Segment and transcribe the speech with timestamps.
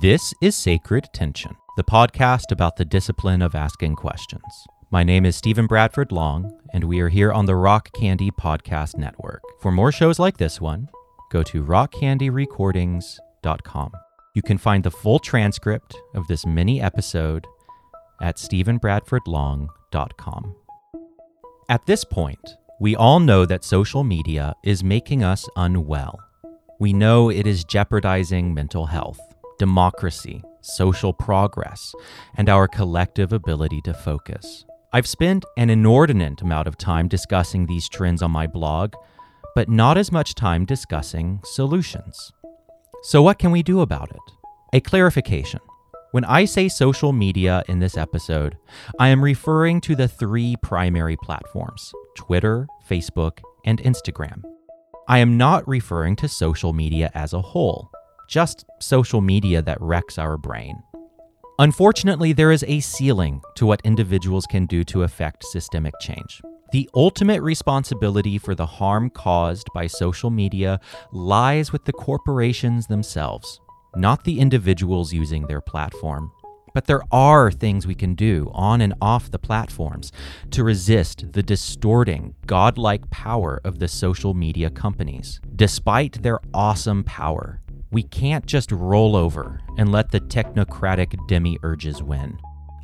[0.00, 4.42] This is Sacred Tension, the podcast about the discipline of asking questions.
[4.90, 8.96] My name is Stephen Bradford Long, and we are here on the Rock Candy Podcast
[8.96, 9.42] Network.
[9.60, 10.88] For more shows like this one,
[11.30, 13.92] go to rockcandyrecordings.com.
[14.34, 17.46] You can find the full transcript of this mini episode
[18.20, 20.54] at stephenbradfordlong.com.
[21.68, 26.18] At this point, we all know that social media is making us unwell.
[26.80, 29.20] We know it is jeopardizing mental health,
[29.62, 31.94] democracy, social progress,
[32.36, 34.64] and our collective ability to focus.
[34.92, 38.94] I've spent an inordinate amount of time discussing these trends on my blog,
[39.54, 42.32] but not as much time discussing solutions.
[43.04, 44.32] So, what can we do about it?
[44.72, 45.60] A clarification.
[46.10, 48.58] When I say social media in this episode,
[48.98, 54.42] I am referring to the three primary platforms Twitter, Facebook, and Instagram.
[55.06, 57.92] I am not referring to social media as a whole,
[58.28, 60.82] just social media that wrecks our brain.
[61.58, 66.40] Unfortunately, there is a ceiling to what individuals can do to affect systemic change.
[66.72, 70.80] The ultimate responsibility for the harm caused by social media
[71.12, 73.60] lies with the corporations themselves
[73.96, 76.32] not the individuals using their platform.
[76.74, 80.10] But there are things we can do on and off the platforms
[80.52, 85.38] to resist the distorting, godlike power of the social media companies.
[85.54, 87.60] Despite their awesome power,
[87.92, 92.38] we can't just roll over and let the technocratic demiurges win.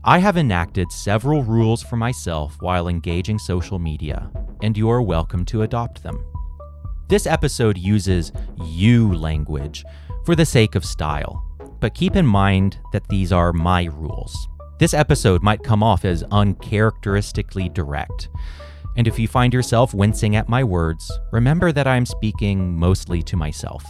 [0.04, 4.30] I have enacted several rules for myself while engaging social media,
[4.62, 6.22] and you are welcome to adopt them.
[7.08, 9.82] This episode uses you language
[10.26, 11.42] for the sake of style,
[11.80, 14.36] but keep in mind that these are my rules.
[14.78, 18.28] This episode might come off as uncharacteristically direct.
[18.96, 23.36] And if you find yourself wincing at my words, remember that I'm speaking mostly to
[23.36, 23.84] myself.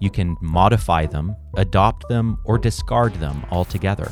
[0.00, 4.10] You can modify them, adopt them, or discard them altogether.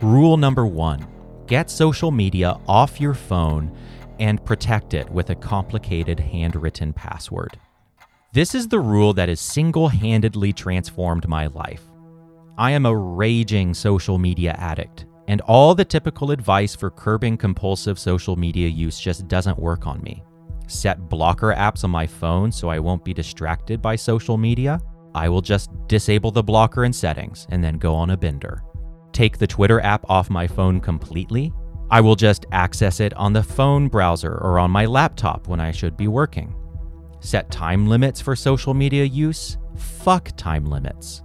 [0.00, 1.06] Rule number one
[1.46, 3.74] get social media off your phone
[4.18, 7.58] and protect it with a complicated handwritten password.
[8.32, 11.82] This is the rule that has single handedly transformed my life.
[12.58, 17.98] I am a raging social media addict, and all the typical advice for curbing compulsive
[17.98, 20.24] social media use just doesn't work on me.
[20.66, 24.80] Set blocker apps on my phone so I won't be distracted by social media.
[25.14, 28.62] I will just disable the blocker in settings and then go on a bender.
[29.12, 31.52] Take the Twitter app off my phone completely.
[31.90, 35.72] I will just access it on the phone browser or on my laptop when I
[35.72, 36.54] should be working.
[37.20, 39.58] Set time limits for social media use?
[39.76, 41.22] Fuck time limits.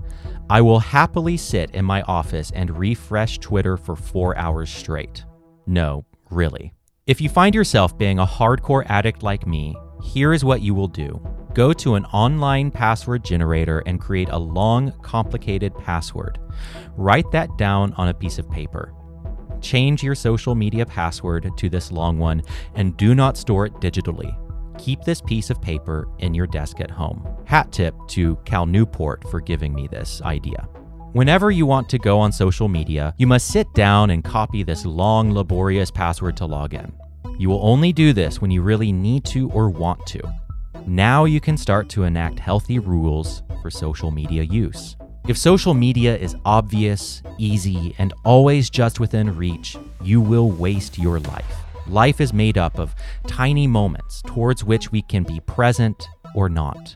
[0.49, 5.23] I will happily sit in my office and refresh Twitter for four hours straight.
[5.65, 6.73] No, really.
[7.07, 10.87] If you find yourself being a hardcore addict like me, here is what you will
[10.87, 11.21] do
[11.53, 16.39] go to an online password generator and create a long, complicated password.
[16.97, 18.91] Write that down on a piece of paper.
[19.61, 22.41] Change your social media password to this long one
[22.75, 24.35] and do not store it digitally.
[24.77, 27.27] Keep this piece of paper in your desk at home.
[27.45, 30.67] Hat tip to Cal Newport for giving me this idea.
[31.13, 34.85] Whenever you want to go on social media, you must sit down and copy this
[34.85, 36.91] long, laborious password to log in.
[37.37, 40.21] You will only do this when you really need to or want to.
[40.87, 44.95] Now you can start to enact healthy rules for social media use.
[45.27, 51.19] If social media is obvious, easy, and always just within reach, you will waste your
[51.19, 51.63] life.
[51.87, 52.95] Life is made up of
[53.27, 56.95] tiny moments towards which we can be present or not.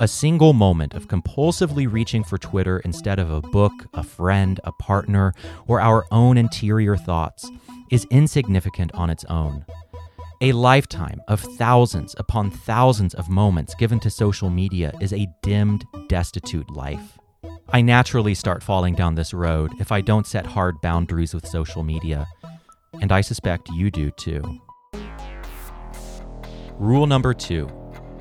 [0.00, 4.72] A single moment of compulsively reaching for Twitter instead of a book, a friend, a
[4.72, 5.32] partner,
[5.66, 7.48] or our own interior thoughts
[7.90, 9.64] is insignificant on its own.
[10.40, 15.84] A lifetime of thousands upon thousands of moments given to social media is a dimmed,
[16.08, 17.18] destitute life.
[17.68, 21.84] I naturally start falling down this road if I don't set hard boundaries with social
[21.84, 22.26] media
[23.00, 24.42] and I suspect you do too.
[26.78, 27.68] Rule number two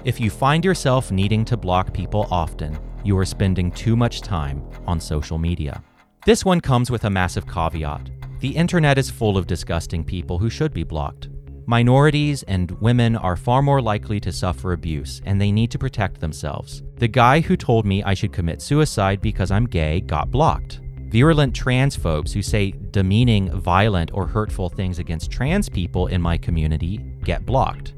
[0.04, 4.64] if you find yourself needing to block people often, you are spending too much time
[4.88, 5.84] on social media.
[6.26, 8.09] This one comes with a massive caveat.
[8.40, 11.29] The internet is full of disgusting people who should be blocked.
[11.68, 16.20] Minorities and women are far more likely to suffer abuse, and they need to protect
[16.20, 16.82] themselves.
[16.96, 20.82] The guy who told me I should commit suicide because I'm gay got blocked.
[21.11, 26.99] Virulent transphobes who say demeaning, violent, or hurtful things against trans people in my community
[27.25, 27.93] get blocked.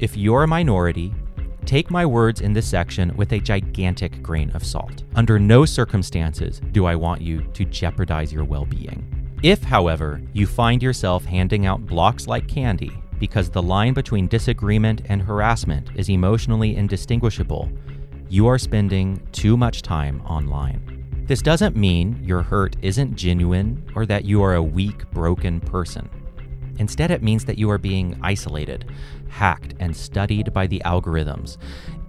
[0.00, 1.14] If you're a minority,
[1.66, 5.04] take my words in this section with a gigantic grain of salt.
[5.14, 9.04] Under no circumstances do I want you to jeopardize your well being.
[9.44, 12.90] If, however, you find yourself handing out blocks like candy
[13.20, 17.70] because the line between disagreement and harassment is emotionally indistinguishable,
[18.28, 20.95] you are spending too much time online.
[21.26, 26.08] This doesn't mean your hurt isn't genuine or that you are a weak, broken person.
[26.78, 28.84] Instead, it means that you are being isolated,
[29.28, 31.56] hacked, and studied by the algorithms,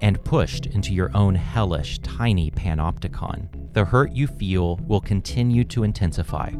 [0.01, 3.47] and pushed into your own hellish, tiny panopticon.
[3.73, 6.51] The hurt you feel will continue to intensify,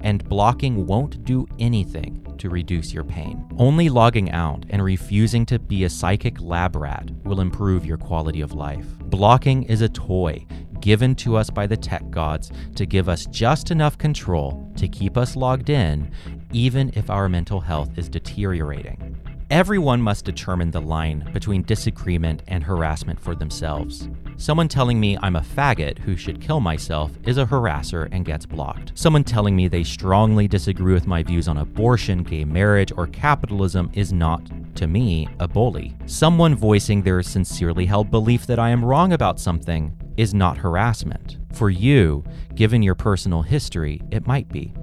[0.00, 3.44] and blocking won't do anything to reduce your pain.
[3.58, 8.40] Only logging out and refusing to be a psychic lab rat will improve your quality
[8.40, 8.86] of life.
[9.00, 10.46] Blocking is a toy
[10.84, 15.16] given to us by the tech gods to give us just enough control to keep
[15.16, 16.12] us logged in,
[16.52, 19.16] even if our mental health is deteriorating.
[19.48, 24.10] Everyone must determine the line between disagreement and harassment for themselves.
[24.36, 28.44] Someone telling me I'm a faggot who should kill myself is a harasser and gets
[28.44, 28.92] blocked.
[28.94, 33.90] Someone telling me they strongly disagree with my views on abortion, gay marriage, or capitalism
[33.94, 34.42] is not,
[34.74, 35.96] to me, a bully.
[36.04, 41.38] Someone voicing their sincerely held belief that I am wrong about something is not harassment.
[41.52, 42.24] For you,
[42.54, 44.74] given your personal history, it might be.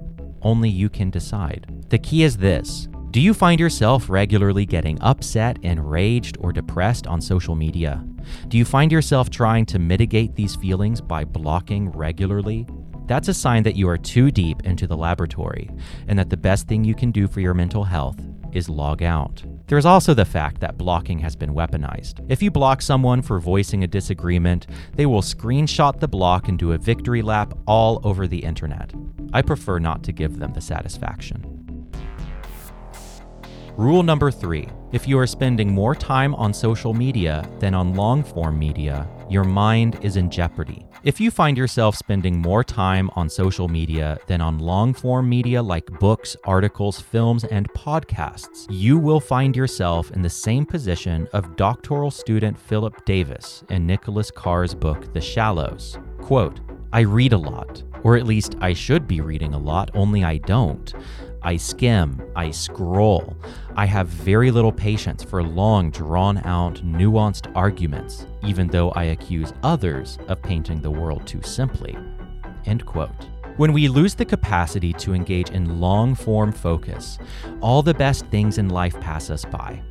[0.42, 1.84] Only you can decide.
[1.88, 7.20] The key is this Do you find yourself regularly getting upset, enraged, or depressed on
[7.20, 8.04] social media?
[8.48, 12.66] Do you find yourself trying to mitigate these feelings by blocking regularly?
[13.06, 15.68] That's a sign that you are too deep into the laboratory
[16.08, 18.18] and that the best thing you can do for your mental health
[18.52, 19.42] is log out.
[19.66, 22.24] There's also the fact that blocking has been weaponized.
[22.28, 26.72] If you block someone for voicing a disagreement, they will screenshot the block and do
[26.72, 28.92] a victory lap all over the internet.
[29.32, 31.52] I prefer not to give them the satisfaction.
[33.76, 38.22] Rule number three if you are spending more time on social media than on long
[38.22, 40.84] form media, your mind is in jeopardy.
[41.04, 45.60] If you find yourself spending more time on social media than on long form media
[45.60, 51.56] like books, articles, films, and podcasts, you will find yourself in the same position of
[51.56, 55.98] doctoral student Philip Davis in Nicholas Carr's book, The Shallows.
[56.20, 56.60] Quote,
[56.92, 60.36] I read a lot, or at least I should be reading a lot, only I
[60.36, 60.94] don't.
[61.44, 63.36] I skim, I scroll.
[63.76, 69.52] I have very little patience for long, drawn out, nuanced arguments, even though I accuse
[69.62, 71.96] others of painting the world too simply.
[72.64, 73.28] End quote.
[73.56, 77.18] When we lose the capacity to engage in long form focus,
[77.60, 79.82] all the best things in life pass us by.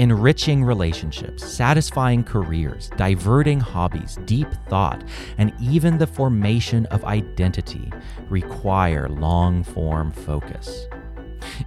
[0.00, 5.04] Enriching relationships, satisfying careers, diverting hobbies, deep thought,
[5.36, 7.92] and even the formation of identity
[8.30, 10.86] require long form focus.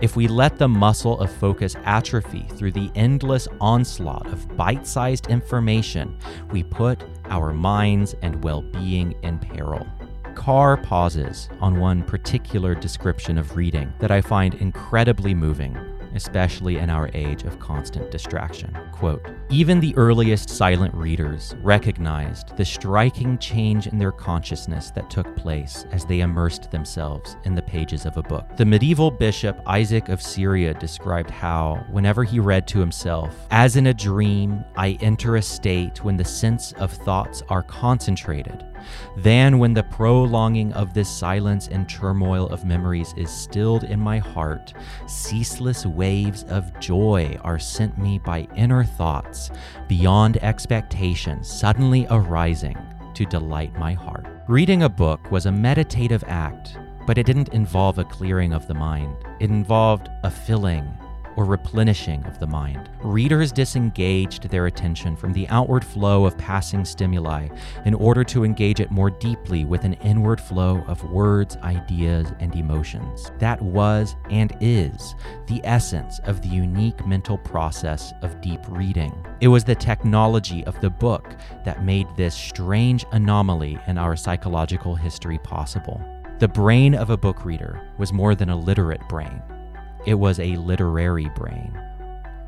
[0.01, 5.27] If we let the muscle of focus atrophy through the endless onslaught of bite sized
[5.27, 6.17] information,
[6.49, 9.85] we put our minds and well being in peril.
[10.33, 15.77] Carr pauses on one particular description of reading that I find incredibly moving
[16.15, 18.75] especially in our age of constant distraction.
[18.91, 25.35] Quote Even the earliest silent readers recognized the striking change in their consciousness that took
[25.35, 28.45] place as they immersed themselves in the pages of a book.
[28.57, 33.87] The medieval bishop Isaac of Syria described how, whenever he read to himself, as in
[33.87, 38.65] a dream, I enter a state when the sense of thoughts are concentrated
[39.17, 44.17] than when the prolonging of this silence and turmoil of memories is stilled in my
[44.17, 44.73] heart,
[45.07, 49.51] ceaseless waves of joy are sent me by inner thoughts
[49.87, 52.77] beyond expectation, suddenly arising
[53.13, 54.25] to delight my heart.
[54.47, 58.73] Reading a book was a meditative act, but it didn't involve a clearing of the
[58.73, 59.15] mind.
[59.39, 60.97] It involved a filling
[61.35, 62.89] or replenishing of the mind.
[63.01, 67.47] Readers disengaged their attention from the outward flow of passing stimuli
[67.85, 72.55] in order to engage it more deeply with an inward flow of words, ideas, and
[72.55, 73.31] emotions.
[73.39, 75.15] That was and is
[75.47, 79.13] the essence of the unique mental process of deep reading.
[79.41, 81.35] It was the technology of the book
[81.65, 86.01] that made this strange anomaly in our psychological history possible.
[86.39, 89.41] The brain of a book reader was more than a literate brain.
[90.05, 91.79] It was a literary brain.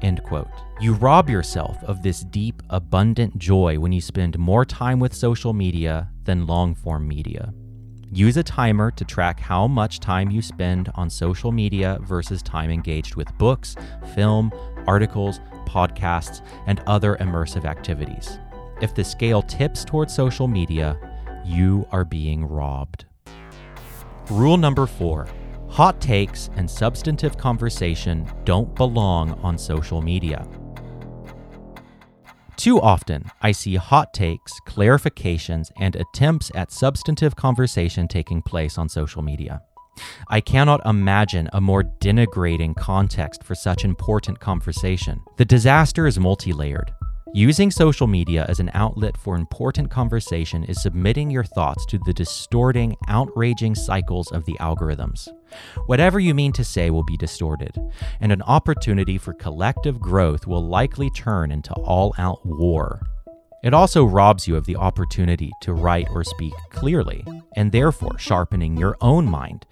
[0.02, 0.50] End quote.
[0.82, 5.54] You rob yourself of this deep, abundant joy when you spend more time with social
[5.54, 7.54] media than long form media.
[8.12, 12.70] Use a timer to track how much time you spend on social media versus time
[12.70, 13.76] engaged with books,
[14.14, 14.52] film,
[14.86, 18.38] articles, podcasts, and other immersive activities.
[18.82, 21.00] If the scale tips towards social media,
[21.46, 23.06] you are being robbed.
[24.30, 25.28] Rule number four
[25.76, 30.48] Hot takes and substantive conversation don't belong on social media.
[32.56, 38.88] Too often, I see hot takes, clarifications, and attempts at substantive conversation taking place on
[38.88, 39.60] social media.
[40.30, 45.20] I cannot imagine a more denigrating context for such important conversation.
[45.36, 46.94] The disaster is multi layered.
[47.34, 52.14] Using social media as an outlet for important conversation is submitting your thoughts to the
[52.14, 55.28] distorting, outraging cycles of the algorithms.
[55.86, 57.78] Whatever you mean to say will be distorted,
[58.20, 63.02] and an opportunity for collective growth will likely turn into all out war.
[63.64, 68.78] It also robs you of the opportunity to write or speak clearly, and therefore sharpening
[68.78, 69.66] your own mind,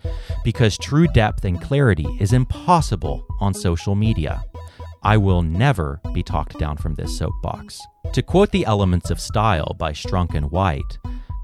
[0.43, 4.43] because true depth and clarity is impossible on social media.
[5.03, 7.79] I will never be talked down from this soapbox.
[8.13, 10.97] To quote the Elements of Style by Strunk and White,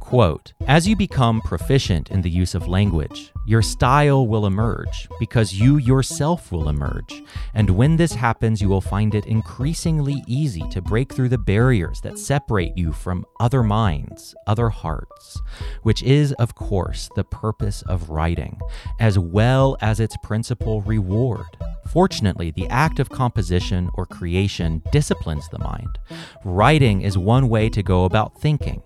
[0.10, 5.54] quote, As you become proficient in the use of language, your style will emerge because
[5.54, 7.22] you yourself will emerge.
[7.54, 12.02] And when this happens, you will find it increasingly easy to break through the barriers
[12.02, 15.40] that separate you from other minds, other hearts,
[15.84, 18.60] which is, of course, the purpose of writing,
[19.00, 21.46] as well as its principal reward.
[21.88, 26.00] Fortunately, the act of composition or creation disciplines the mind.
[26.44, 28.82] Writing is one way to go about thinking,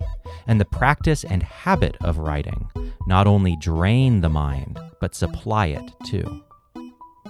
[0.46, 2.70] and the practice and habit of writing
[3.06, 6.42] not only drain the mind, but supply it too.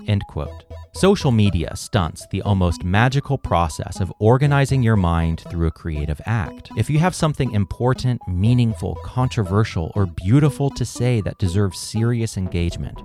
[0.06, 0.64] End quote.
[0.94, 6.70] Social media stunts the almost magical process of organizing your mind through a creative act.
[6.76, 13.00] If you have something important, meaningful, controversial, or beautiful to say that deserves serious engagement,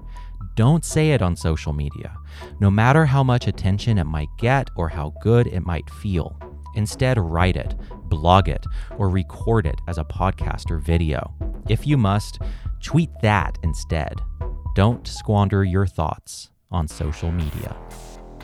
[0.55, 2.15] don't say it on social media,
[2.60, 6.38] no matter how much attention it might get or how good it might feel.
[6.75, 7.74] Instead, write it,
[8.10, 8.66] blog it,
[8.98, 11.34] or record it as a podcast or video.
[11.70, 12.39] If you must,
[12.82, 14.13] tweet that instead.
[14.75, 17.75] Don't squander your thoughts on social media.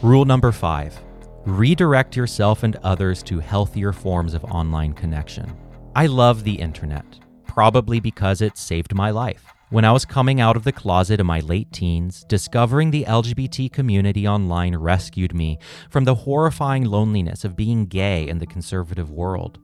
[0.01, 0.99] Rule number five
[1.45, 5.55] redirect yourself and others to healthier forms of online connection.
[5.95, 7.05] I love the internet,
[7.45, 9.54] probably because it saved my life.
[9.71, 13.71] When I was coming out of the closet in my late teens, discovering the LGBT
[13.71, 15.57] community online rescued me
[15.89, 19.57] from the horrifying loneliness of being gay in the conservative world.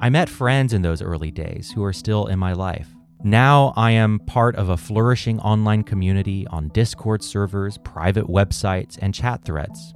[0.00, 2.88] I met friends in those early days who are still in my life.
[3.22, 9.14] Now I am part of a flourishing online community on Discord servers, private websites, and
[9.14, 9.94] chat threads.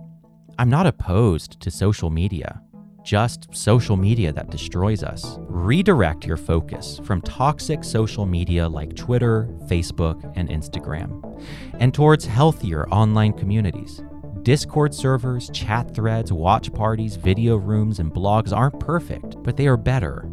[0.57, 2.63] I'm not opposed to social media
[3.02, 5.37] just social media that destroys us.
[5.40, 11.40] Redirect your focus from toxic social media like Twitter, Facebook, and Instagram,
[11.80, 14.02] and towards healthier online communities.
[14.42, 19.76] Discord servers, chat threads, watch parties, video rooms, and blogs aren't perfect, but they are
[19.76, 20.28] better.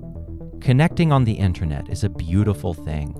[0.61, 3.15] Connecting on the internet is a beautiful thing,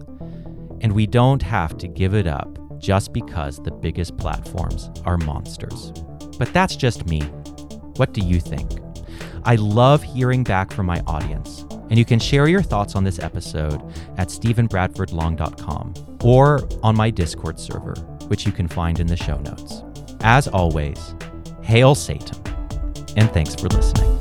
[0.81, 5.91] and we don't have to give it up just because the biggest platforms are monsters.
[6.37, 7.21] But that's just me.
[7.97, 8.78] What do you think?
[9.43, 13.19] I love hearing back from my audience, and you can share your thoughts on this
[13.19, 13.81] episode
[14.17, 15.93] at stephenbradfordlong.com
[16.23, 17.95] or on my Discord server,
[18.27, 19.83] which you can find in the show notes.
[20.21, 21.15] As always,
[21.61, 22.41] hail Satan,
[23.15, 24.18] and thanks for listening.